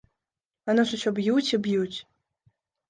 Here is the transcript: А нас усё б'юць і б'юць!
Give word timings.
А 0.67 0.75
нас 0.79 0.95
усё 0.99 1.09
б'юць 1.21 1.47
і 1.55 1.61
б'юць! 1.69 1.97